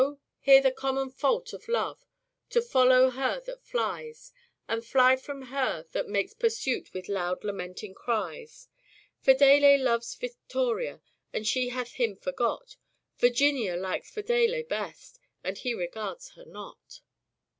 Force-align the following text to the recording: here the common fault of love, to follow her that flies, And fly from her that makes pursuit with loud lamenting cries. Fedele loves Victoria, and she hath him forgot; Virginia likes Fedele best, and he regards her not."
here 0.39 0.61
the 0.63 0.71
common 0.71 1.11
fault 1.11 1.53
of 1.53 1.67
love, 1.67 2.03
to 2.49 2.59
follow 2.59 3.11
her 3.11 3.39
that 3.39 3.61
flies, 3.63 4.33
And 4.67 4.83
fly 4.83 5.15
from 5.15 5.43
her 5.53 5.85
that 5.91 6.07
makes 6.09 6.33
pursuit 6.33 6.91
with 6.91 7.07
loud 7.07 7.43
lamenting 7.43 7.93
cries. 7.93 8.67
Fedele 9.21 9.77
loves 9.77 10.15
Victoria, 10.15 11.03
and 11.31 11.45
she 11.45 11.69
hath 11.69 11.91
him 11.99 12.15
forgot; 12.15 12.77
Virginia 13.19 13.75
likes 13.77 14.09
Fedele 14.09 14.63
best, 14.63 15.19
and 15.43 15.59
he 15.59 15.75
regards 15.75 16.29
her 16.29 16.45
not." 16.45 17.01